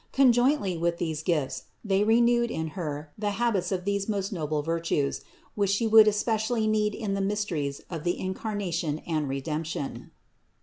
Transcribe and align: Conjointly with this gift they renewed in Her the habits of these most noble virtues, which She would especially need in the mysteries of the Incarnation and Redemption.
Conjointly 0.13 0.77
with 0.79 0.97
this 0.97 1.21
gift 1.21 1.61
they 1.85 2.03
renewed 2.03 2.49
in 2.49 2.69
Her 2.69 3.11
the 3.19 3.29
habits 3.37 3.71
of 3.71 3.85
these 3.85 4.09
most 4.09 4.33
noble 4.33 4.63
virtues, 4.63 5.21
which 5.53 5.69
She 5.69 5.85
would 5.85 6.07
especially 6.07 6.65
need 6.65 6.95
in 6.95 7.13
the 7.13 7.21
mysteries 7.21 7.81
of 7.87 8.03
the 8.03 8.19
Incarnation 8.19 8.97
and 9.05 9.29
Redemption. 9.29 10.09